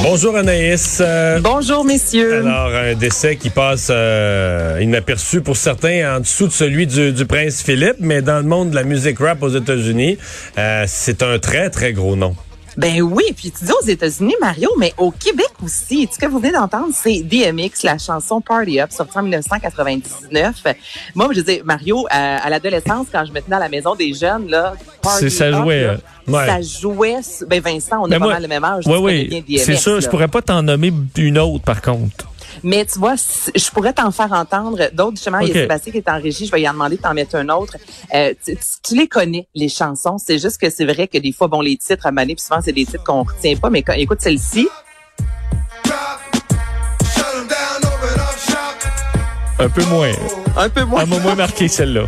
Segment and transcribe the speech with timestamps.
[0.00, 0.98] Bonjour Anaïs.
[1.00, 2.38] Euh, Bonjour, messieurs.
[2.38, 7.26] alors, un décès qui passe euh, inaperçu pour certains en dessous de celui du, du
[7.26, 10.18] prince Philippe, mais dans le monde de la musique rap aux États-Unis,
[10.58, 12.34] euh, c'est un très, très gros nom.
[12.76, 16.08] Ben oui, puis tu dis aux États-Unis, Mario, mais au Québec aussi.
[16.12, 20.64] Ce que vous venez d'entendre, c'est DMX, la chanson Party Up, sortie en 1999.
[21.14, 24.12] Moi, je dis, Mario, à, à l'adolescence, quand je me tenais à la maison des
[24.14, 25.96] jeunes, là, Party ça Up, jouait, là,
[26.28, 26.46] ouais.
[26.46, 27.16] Ça jouait.
[27.46, 28.84] Ben Vincent, on a Mais pas moi- mal le même âge.
[28.86, 28.96] Oui,
[29.48, 29.58] oui.
[29.58, 30.00] C'est sûr, là.
[30.00, 32.26] je pourrais pas t'en nommer une autre, par contre.
[32.62, 35.16] Mais tu vois, je pourrais t'en faire entendre d'autres.
[35.16, 36.46] Justement, il y a Sébastien qui est en régie.
[36.46, 37.76] Je vais lui en demander de t'en mettre un autre.
[38.14, 40.18] Euh, tu, tu- tu les connais, les chansons.
[40.18, 42.60] C'est juste que c'est vrai que des fois, bon, les titres à maner, puis souvent,
[42.62, 43.70] c'est des titres qu'on retient pas.
[43.70, 44.68] Mais quand, écoute celle-ci.
[49.58, 50.10] Un peu moins.
[50.56, 51.02] Un peu moins.
[51.02, 52.04] Elle m'a moins marqué, celle-là.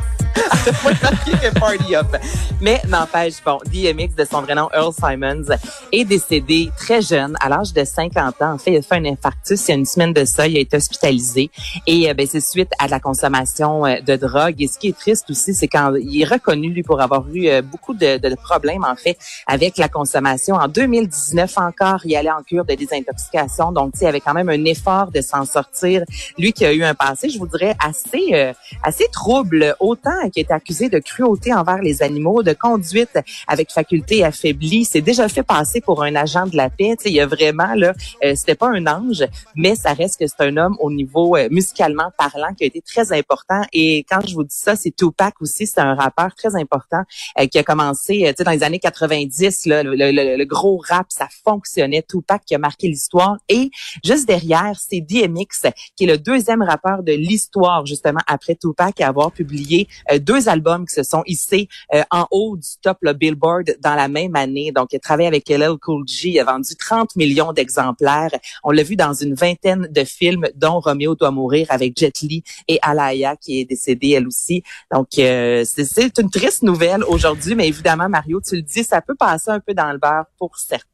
[2.60, 5.56] Mais n'empêche, bon, DMX, de son vrai nom Earl Simons,
[5.92, 8.52] est décédé très jeune, à l'âge de 50 ans.
[8.54, 10.46] En fait, il a fait un infarctus il y a une semaine de ça.
[10.46, 11.50] Il a été hospitalisé.
[11.86, 14.60] Et euh, ben, c'est suite à la consommation euh, de drogue.
[14.60, 17.48] Et ce qui est triste aussi, c'est quand il est reconnu, lui, pour avoir eu
[17.48, 20.54] euh, beaucoup de, de problèmes, en fait, avec la consommation.
[20.56, 23.72] En 2019 encore, il allait en cure de désintoxication.
[23.72, 26.02] Donc, il avait quand même un effort de s'en sortir.
[26.38, 30.40] Lui qui a eu un passé, je vous dirais, assez, euh, assez trouble, autant qui
[30.40, 33.16] est accusé de cruauté envers les animaux, de conduite
[33.48, 36.94] avec faculté affaiblie, s'est déjà fait passer pour un agent de la paix.
[36.98, 37.92] Tu sais, il y a vraiment là,
[38.24, 39.24] euh, c'était pas un ange,
[39.54, 42.80] mais ça reste que c'est un homme au niveau euh, musicalement parlant qui a été
[42.82, 43.62] très important.
[43.72, 47.02] Et quand je vous dis ça, c'est Tupac aussi, c'est un rappeur très important
[47.40, 50.44] euh, qui a commencé, euh, tu sais, dans les années 90, là, le, le- le
[50.44, 52.02] gros rap, ça fonctionnait.
[52.02, 53.36] Tupac qui a marqué l'histoire.
[53.48, 53.70] Et
[54.04, 59.08] juste derrière, c'est DMX qui est le deuxième rappeur de l'histoire justement après Tupac à
[59.08, 63.12] avoir publié euh, deux albums qui se sont hissés euh, en haut du top le
[63.12, 64.72] Billboard dans la même année.
[64.74, 68.30] Donc, il a travaillé avec LL Cool J, il a vendu 30 millions d'exemplaires.
[68.62, 72.42] On l'a vu dans une vingtaine de films, dont Roméo doit mourir avec Jet Li
[72.68, 74.62] et Alaya qui est décédée elle aussi.
[74.92, 79.00] Donc, euh, c'est- c'est une triste nouvelle aujourd'hui, mais évidemment, Mario, tu le dis, ça
[79.00, 80.84] peut passer un peu dans le beurre pour certains.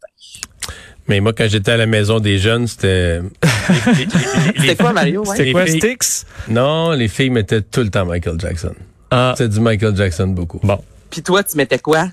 [1.08, 3.20] Mais moi, quand j'étais à la maison des jeunes, c'était...
[4.56, 5.24] C'était quoi, Mario?
[5.24, 5.42] Ouais?
[5.44, 6.26] Les quoi, filles- Styx?
[6.48, 8.74] Non, les filles mettaient tout le temps Michael Jackson.
[9.10, 10.60] Ah, C'est du Michael Jackson beaucoup.
[10.62, 10.78] bon.
[11.10, 12.06] Puis toi, tu mettais quoi?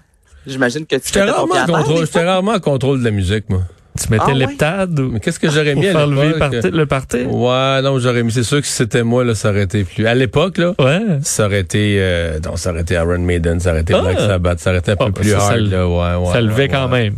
[0.46, 3.62] J'imagine que tu J'étais rarement, contrôle- j'étais rarement en contrôle de la musique, moi.
[4.00, 4.36] Tu mettais Ah, ouais?
[4.36, 5.10] l'heptade ou?
[5.12, 6.52] Mais qu'est-ce que j'aurais mis à faire lever le l'époque?
[6.52, 6.72] party?
[6.72, 7.18] Le party?
[7.26, 8.32] Ouais, non, j'aurais mis.
[8.32, 10.06] C'est sûr que si c'était moi, là, ça aurait été plus.
[10.08, 11.02] À l'époque, là, Ouais.
[11.24, 14.02] ça aurait été, euh, non, ça aurait été Iron Maiden, ça aurait été Ah.
[14.02, 16.26] Black Sabbath, ça aurait été un Ah, peu bah, plus ça, hard, le- là, ouais,
[16.28, 16.34] ouais.
[16.34, 17.04] ça levait ouais, quand ouais.
[17.04, 17.16] même.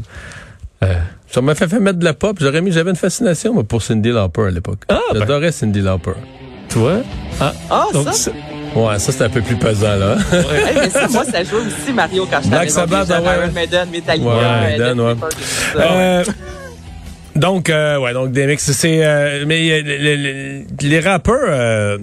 [0.84, 0.94] Euh,
[1.30, 2.38] Ça m'a fait, fait mettre de la pop.
[2.42, 4.80] J'aurais mis, j'avais une fascination, moi, pour Cindy Lauper à l'époque.
[4.90, 5.20] Ah, ben.
[5.20, 6.14] J'adorais Cindy Lauper.
[6.70, 7.02] tu vois?
[7.42, 8.32] Ah, Ah, donc, ça?
[8.74, 10.16] C'est- Ouais, ça, c'était un peu plus pesant, là.
[10.76, 13.16] Mais ça, moi, ça joue aussi, Mario, quand je Black Sabbath, ouais.
[13.18, 15.14] Iron Maiden, Metallica, Ouais, Maiden, ouais.
[15.78, 16.24] Euh,
[17.36, 22.00] donc, euh, ouais, donc DMX, c'est, euh, mais euh, le- le- les rappeurs,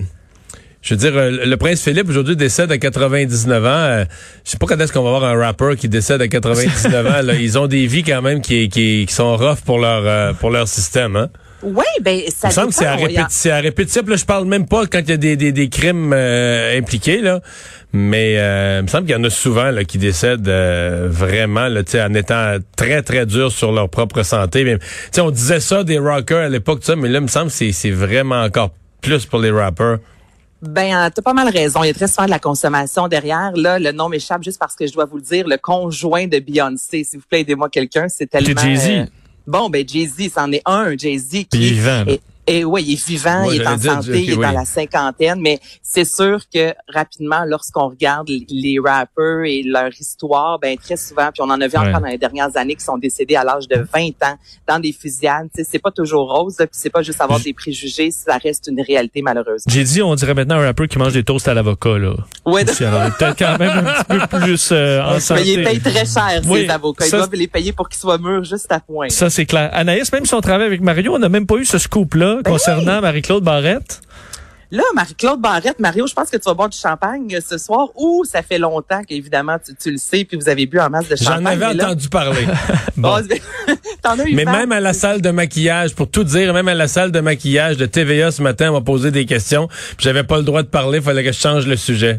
[0.83, 3.69] je veux dire, le prince Philippe aujourd'hui décède à 99 ans.
[3.69, 4.05] Euh,
[4.45, 7.23] je sais pas quand est-ce qu'on va avoir un rappeur qui décède à 99 ans.
[7.23, 7.35] Là.
[7.41, 10.51] Ils ont des vies quand même qui, qui, qui sont rough pour leur euh, pour
[10.51, 11.17] leur système.
[11.17, 11.29] Hein.
[11.67, 13.09] Oui, ben ça Il me semble que c'est à, dépend.
[13.09, 14.03] Il y a- répéti- c'est à répétitif.
[14.09, 17.21] Là, je parle même pas quand il y a des, des, des crimes euh, impliqués,
[17.21, 17.41] là.
[17.93, 21.69] Mais euh, il me semble qu'il y en a souvent là, qui décèdent euh, vraiment
[21.69, 24.65] là, tu sais, en étant très, très durs sur leur propre santé.
[24.65, 27.47] Mais, tu sais, on disait ça des rockers à l'époque, mais là, il me semble
[27.47, 28.71] que c'est, c'est vraiment encore
[29.01, 29.99] plus pour les rappers.
[30.63, 31.83] Ben, euh, t'as pas mal raison.
[31.85, 33.53] Il y a très souvent de la consommation derrière.
[33.55, 35.47] Là, le nom m'échappe juste parce que je dois vous le dire.
[35.47, 38.09] Le conjoint de Beyoncé, s'il vous plaît, aidez-moi quelqu'un.
[38.09, 38.61] C'est tellement.
[38.61, 39.07] Jay-Z.
[39.47, 42.13] Bon, ben Jay-Z, c'en est un, Jay-Z qui Puis vivant, là.
[42.13, 44.43] est- Et oui, il est vivant, Moi, il est en santé, il est oui.
[44.45, 50.59] dans la cinquantaine, mais c'est sûr que rapidement, lorsqu'on regarde les- rappers et leur histoire,
[50.61, 51.89] ben très souvent, puis on en a vu Ouais.
[51.89, 54.37] encore dans les dernières années qui sont décédés à l'âge de 20 ans
[54.69, 55.49] dans des fusillades.
[55.55, 58.37] Tu sais, c'est pas toujours rose, là, puis c'est pas juste avoir des préjugés, ça
[58.39, 59.63] reste une réalité malheureuse.
[59.67, 62.15] J'ai dit, on dirait maintenant un rappeur qui mange des toasts à l'avocat, là.
[62.45, 65.43] Ouais, il peut-être quand même un petit peu plus euh, en mais santé.
[65.53, 67.07] ils payent très cher, ces Oui, avocats.
[67.07, 69.09] Ils ça, doivent les payer pour qu'ils soient mûrs juste à point.
[69.09, 69.71] Ça, c'est clair.
[69.73, 71.79] Anaïs, même si on travaille avec Mario, on n'a même pas eu ce
[72.43, 74.01] Ben concernant Marie-Claude Barrette.
[74.73, 78.25] Là, Marie-Claude Barrette, Mario, je pense que tu vas boire du champagne ce soir ou
[78.25, 81.15] ça fait longtemps qu'évidemment tu, tu le sais puis vous avez bu en masse de
[81.15, 81.45] champagne.
[81.45, 82.45] J'en avais là- entendu parler.
[82.97, 83.15] Bon.
[84.03, 86.75] T'en as eu Mais même à la salle de maquillage, pour tout dire, même à
[86.75, 89.69] la salle de maquillage de TVA ce matin, on m'a posé des questions.
[89.99, 92.19] J'avais pas le droit de parler, fallait que je change le sujet.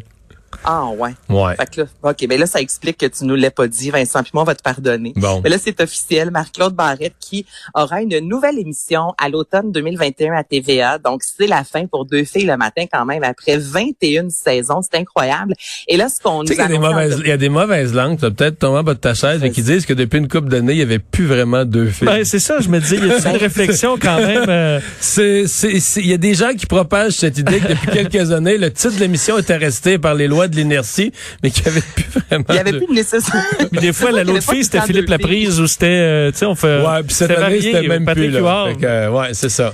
[0.63, 1.11] Ah ouais.
[1.29, 1.55] Ouais.
[1.55, 4.21] Fait que là, OK, ben là, ça explique que tu nous l'as pas dit, Vincent,
[4.23, 5.13] puis moi, on va te pardonner.
[5.15, 5.41] Bon.
[5.43, 6.31] Mais là, c'est officiel.
[6.31, 10.97] Marc-Claude Barrette qui aura une nouvelle émission à l'automne 2021 à TVA.
[10.97, 14.81] Donc, c'est la fin pour Deux filles le matin quand même, après 21 saisons.
[14.81, 15.53] C'est incroyable.
[15.87, 17.93] Et là, ce qu'on nous qu'il y a des mauvaises, il y a des mauvaises
[17.93, 20.27] langues, tu peut-être tomber en bas de ta chaise, mais qui disent que depuis une
[20.27, 22.07] couple d'années, il y avait plus vraiment deux filles.
[22.07, 24.45] Ben, c'est ça, je me disais, il y a une réflexion quand même.
[24.49, 27.87] euh, C'est, c'est, c'est- il y a des gens qui propagent cette idée que depuis
[27.91, 31.11] quelques années, le titre de l'émission était resté par les lois de l'inertie,
[31.43, 32.45] mais qu'il n'y avait plus vraiment.
[32.49, 33.45] Il y avait de- plus de nécessaire.
[33.71, 35.09] Puis des fois, la l'autre fille, c'était Philippe.
[35.09, 36.81] Laprise ou c'était, euh, tu sais, on fait.
[36.81, 38.73] Ouais, puis cette année, c'était même plus, là.
[38.79, 39.71] Que, ouais, c'est ça.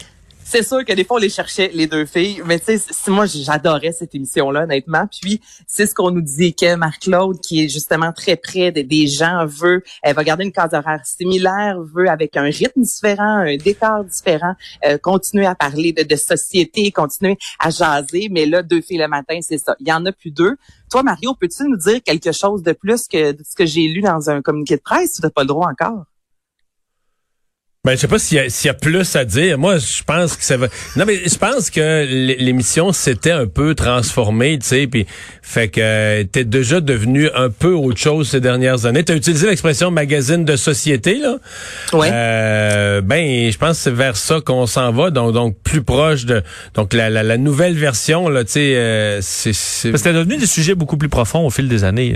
[0.53, 2.43] C'est sûr que des fois, on les cherchait, les deux filles.
[2.45, 5.07] Mais tu sais, moi, j'adorais cette émission-là, honnêtement.
[5.19, 9.07] Puis, c'est ce qu'on nous dit que Marc-Claude, qui est justement très près de- des
[9.07, 13.57] gens, veut, elle va garder une case horaire similaire, veut, avec un rythme différent, un
[13.57, 14.53] décor différent,
[14.85, 18.27] euh, continuer à parler de, société, continuer à jaser.
[18.29, 19.75] Mais là, deux filles le matin, c'est ça.
[19.79, 20.55] Il y en a plus deux.
[20.91, 24.29] Toi, Mario, peux-tu nous dire quelque chose de plus que ce que j'ai lu dans
[24.29, 25.13] un communiqué de presse?
[25.13, 26.05] Tu n'as pas le droit encore.
[27.85, 29.57] Ben, je sais pas s'il y, a- s'il y a plus à dire.
[29.57, 30.67] Moi, je pense que ça va.
[30.95, 32.05] Non, mais je pense que
[32.41, 35.05] l'émission s'était un peu transformée, tu sais, puis
[35.41, 39.03] fait que euh, t'es déjà devenu un peu autre chose ces dernières années.
[39.03, 41.35] T'as utilisé l'expression magazine de société, là?
[41.91, 42.07] Ouais.
[42.09, 46.23] Euh, ben, je pense que c'est vers ça qu'on s'en va, donc donc plus proche
[46.23, 46.41] de
[46.75, 49.91] donc la, la, la nouvelle version, là, tu sais, euh, c'est c'est.
[49.91, 52.15] Parce que C'était devenu des sujets beaucoup plus profonds au fil des années.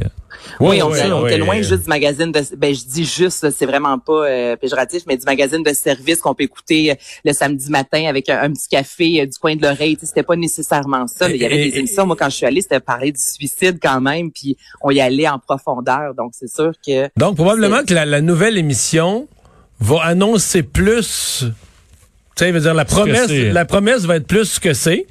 [0.59, 1.29] Oui, on, était- on ouais.
[1.31, 5.03] était loin juste du magazine de ben je dis juste c'est vraiment pas euh, péjoratif
[5.07, 6.95] mais du magazine de service qu'on peut écouter euh,
[7.25, 10.35] le samedi matin avec un, un petit café euh, du coin de l'oreille, c'était pas
[10.35, 13.11] nécessairement ça, mais il y avait des émissions moi quand je suis allée, c'était parler
[13.11, 17.35] du suicide quand même puis on y allait en profondeur donc c'est sûr que Donc,
[17.35, 19.27] probablement que la, la nouvelle émission
[19.79, 21.45] va annoncer plus.
[22.35, 25.05] Tu sais, veut dire, la promesse, la promesse va être plus ce que c'est.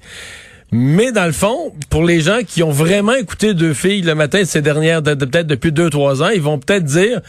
[0.73, 4.41] Mais dans le fond, pour les gens qui ont vraiment écouté deux filles le matin
[4.41, 7.21] de ces dernières, de- de- peut-être depuis deux, trois ans, ils vont peut-être dire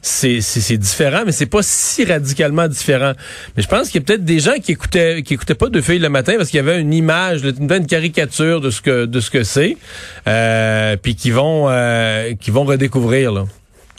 [0.00, 3.12] c'est c'est c'est différent, mais c'est pas si radicalement différent.
[3.56, 5.80] Mais je pense qu'il y a peut-être des gens qui écoutaient qui écoutaient pas deux
[5.80, 9.06] filles le matin parce qu'il y avait une image, une, une caricature de ce que
[9.06, 9.76] de ce que c'est,
[10.28, 13.44] euh, puis qui vont euh, qui vont redécouvrir là.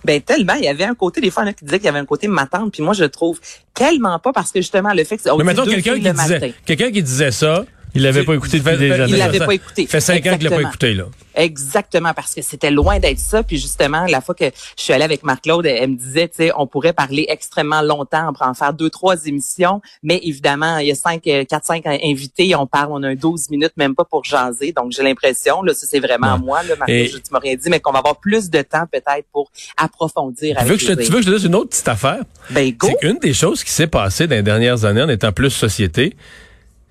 [0.06, 1.80] Ben tellement, il y avait un côté des fois il y en a qui disaient
[1.80, 3.40] qu'il y avait un côté matante, puis moi je le trouve
[3.74, 6.50] tellement pas parce que justement le fait que on Mais mettons quelqu'un qui disait, matin.
[6.66, 7.66] quelqu'un qui disait ça.
[7.96, 9.06] Il l'avait pas écouté depuis des années.
[9.14, 9.88] Il l'avait pas écouté.
[9.88, 11.06] Fait cinq ans qu'il l'a pas écouté, là.
[11.38, 13.44] Exactement, parce que c'était loin d'être ça.
[13.44, 16.52] Puis justement, la fois que je suis allée avec Marc-Claude, elle me disait, tu sais,
[16.58, 20.88] on pourrait parler extrêmement longtemps, on pourrait en faire deux, trois émissions, mais évidemment, il
[20.88, 23.96] y a cinq, euh, quatre, cinq invités, on parle, on a un 12 minutes, même
[23.96, 24.72] pas pour jaser.
[24.72, 26.40] Donc, j'ai l'impression, là, ça c'est vraiment Ouais.
[26.40, 28.86] moi, là, Et- je- tu m'as rien dit, mais qu'on va avoir plus de temps
[28.92, 30.56] peut-être pour approfondir.
[30.56, 31.88] Tu avec veux, que je te, tu veux que je te dise une autre petite
[31.88, 32.20] affaire?
[32.50, 32.88] Ben, go!
[32.88, 36.16] C'est qu'une des choses qui s'est passée dans les dernières années en étant plus société,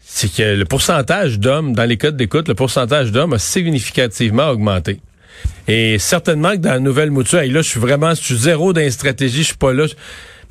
[0.06, 5.00] c'est que le pourcentage d'hommes, dans les codes d'écoute, le pourcentage d'hommes a significativement augmenté.
[5.66, 8.72] Et certainement que dans la nouvelle mouture, et là, je suis vraiment, je suis zéro
[8.72, 9.86] dans les stratégies, je suis pas là.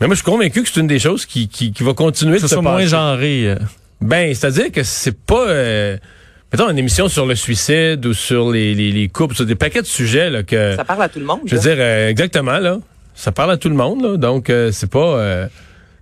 [0.02, 2.38] Mais moi, je suis convaincu que c'est une des choses qui, qui, qui va continuer
[2.38, 2.88] Que de se soit moins passer.
[2.88, 3.50] genré.
[3.52, 3.56] euh.
[4.02, 5.48] Ben, c'est-à-dire que c'est pas...
[5.48, 5.98] euh,
[6.52, 9.82] mettons, une émission sur le suicide ou sur les, les, les couples, sur des paquets
[9.82, 10.76] de sujets là, que...
[10.76, 11.40] Ça parle à tout le monde.
[11.46, 11.76] Je veux là.
[11.76, 12.80] dire, euh, exactement, là.
[13.16, 14.18] Ça parle à tout le monde, là.
[14.18, 15.00] Donc, euh, c'est pas...
[15.20, 15.48] euh,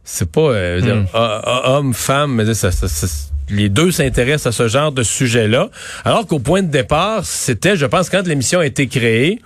[0.04, 0.42] c'est pas...
[0.42, 1.66] euh, je veux dire, Hmm.
[1.66, 3.08] homme, femme, mais ça, ça- ça-
[3.52, 5.70] les deux s'intéressent à ce genre de sujet-là.
[6.06, 9.40] Alors qu'au point de départ, c'était, je pense, quand l'émission a été créée,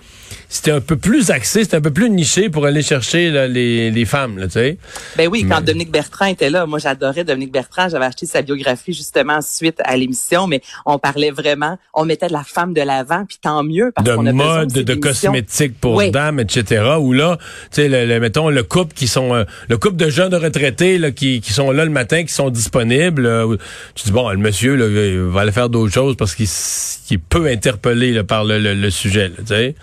[0.48, 3.90] c'était un peu plus axé, c'était un peu plus niché pour aller chercher là, les,
[3.90, 4.78] les femmes, tu sais.
[5.16, 8.42] Ben oui, quand Mais- Dominique Bertrand était là, moi j'adorais Dominique Bertrand, j'avais acheté sa
[8.42, 12.80] biographie justement suite à l'émission, mais on parlait vraiment, on mettait de la femme de
[12.82, 15.30] l'avant, puis tant mieux parce de qu'on a mode, de d'émissions.
[15.32, 16.10] cosmétiques pour Oui.
[16.10, 16.84] dames, etc.
[17.00, 17.38] Où là,
[17.72, 20.98] tu sais, le, le- mettons le couple qui sont, euh, le couple de jeunes retraités
[20.98, 23.26] là, qui, qui sont là le matin, qui sont disponibles.
[23.26, 23.56] euh,
[23.94, 27.00] tu dis bon, le monsieur là, il va aller faire d'autres choses parce qu'il s-
[27.06, 29.30] qu'il est peu interpellé là, par le, le- le sujet.
[29.38, 29.74] tu sais.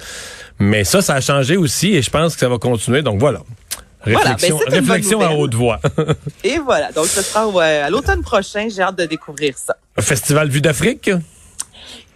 [0.64, 3.02] Mais ça, ça a changé aussi et je pense que ça va continuer.
[3.02, 3.42] Donc voilà.
[4.02, 5.80] Réflexion, ben, bonne réflexion à haute voix.
[6.44, 8.68] Et voilà, donc ce sera à l'automne prochain.
[8.74, 9.76] J'ai hâte de découvrir ça.
[10.00, 11.10] Festival Vue d'Afrique?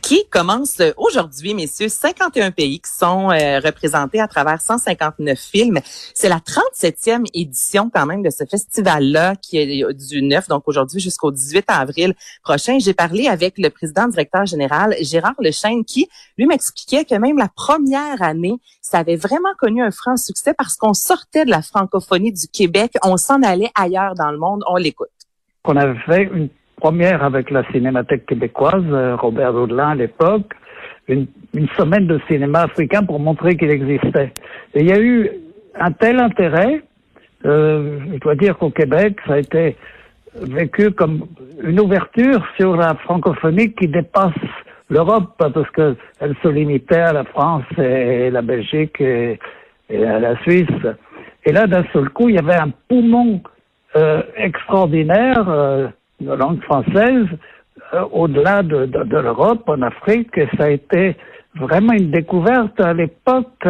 [0.08, 1.90] Qui commence euh, aujourd'hui, messieurs.
[1.90, 5.80] 51 pays qui sont euh, représentés à travers 159 films.
[6.14, 10.64] C'est la 37e édition quand même de ce festival-là qui est euh, du 9, donc
[10.66, 12.78] aujourd'hui jusqu'au 18 avril prochain.
[12.80, 17.50] J'ai parlé avec le président directeur général Gérard Lechêne qui, lui, m'expliquait que même la
[17.54, 22.32] première année, ça avait vraiment connu un franc succès parce qu'on sortait de la francophonie
[22.32, 24.64] du Québec, on s'en allait ailleurs dans le monde.
[24.70, 25.10] On l'écoute.
[25.64, 30.54] qu'on avait une première avec la Cinémathèque québécoise, euh, Robert Rodelin à l'époque,
[31.08, 34.32] une, une semaine de cinéma africain pour montrer qu'il existait.
[34.74, 35.30] Et il y a eu
[35.80, 36.82] un tel intérêt,
[37.46, 39.76] euh, je dois dire qu'au Québec, ça a été
[40.36, 41.28] vécu comme
[41.64, 44.34] une ouverture sur la francophonie qui dépasse
[44.90, 49.40] l'Europe parce que elle se limitait à la France et la Belgique et,
[49.90, 50.68] et à la Suisse.
[51.46, 53.42] Et là, d'un seul coup, il y avait un poumon
[53.96, 55.88] euh, extraordinaire euh,
[56.20, 57.28] de langue française
[57.94, 60.38] euh, au-delà de, de, de l'Europe, en Afrique.
[60.38, 61.16] Et ça a été
[61.56, 63.68] vraiment une découverte à l'époque.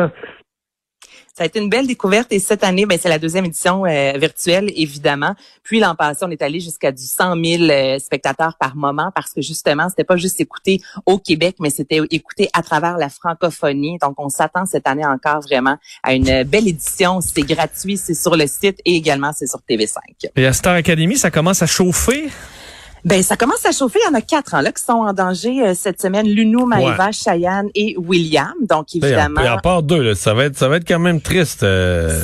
[1.38, 4.14] Ça a été une belle découverte et cette année, ben, c'est la deuxième édition euh,
[4.18, 5.36] virtuelle, évidemment.
[5.62, 9.34] Puis l'an passé, on est allé jusqu'à du 100 000 euh, spectateurs par moment parce
[9.34, 14.00] que justement, c'était pas juste écouté au Québec, mais c'était écouté à travers la francophonie.
[14.02, 17.22] Donc, on s'attend cette année encore vraiment à une belle édition.
[17.22, 20.00] C'est gratuit, c'est sur le site et également c'est sur TV5.
[20.36, 22.32] Et à Star Academy, ça commence à chauffer?
[23.08, 24.00] Ben, ça commence à chauffer.
[24.04, 26.28] Il y en a quatre hein, là qui sont en danger euh, cette semaine.
[26.28, 27.12] Lunou, Maëva, Ouais.
[27.14, 28.52] Cheyenne et William.
[28.70, 29.42] Donc, Et en, évidemment.
[29.42, 31.64] et en part deux, là, ça va être, ça va être quand même triste.
[31.64, 32.22] euh.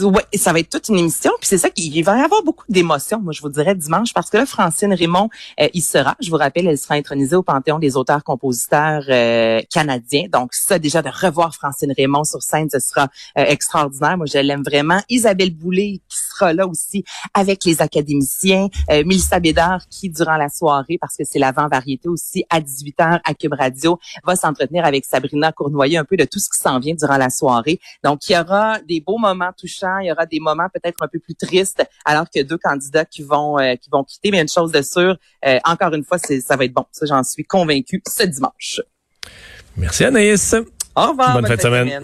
[0.00, 1.30] Ouais, ça va être toute une émission.
[1.40, 4.30] Puis c'est ça qu'il va y avoir beaucoup d'émotions, moi je vous dirais dimanche, parce
[4.30, 5.28] que là, Francine Raymond,
[5.60, 10.24] euh, il sera, je vous rappelle, elle sera intronisée au Panthéon des auteurs-compositeurs euh, canadiens.
[10.32, 13.08] Donc ça, déjà, de revoir Francine Raymond sur scène, ce sera
[13.38, 14.16] euh, extraordinaire.
[14.16, 15.00] Moi, je l'aime vraiment.
[15.08, 18.68] Isabelle Boulay, qui sera là aussi avec les académiciens.
[18.90, 23.34] Euh, Mélissa Bédard, qui, durant la soirée, parce que c'est l'avant-variété aussi, à 18h à
[23.34, 26.94] Cube Radio, va s'entretenir avec Sabrina Cournoyer un peu de tout ce qui s'en vient
[26.94, 27.80] durant la soirée.
[28.02, 31.08] Donc, il y aura des beaux moments touchants, il y aura des moments peut-être un
[31.08, 34.30] peu plus tristes, alors que deux candidats qui vont euh, qui vont quitter.
[34.30, 36.84] Mais une chose de sûre, euh, encore une fois, c'est ça va être bon.
[36.92, 38.80] Ça, j'en suis convaincue ce dimanche.
[39.76, 40.54] Merci Anaïs.
[40.96, 41.34] Au revoir.
[41.34, 42.00] Bonne fin de semaine.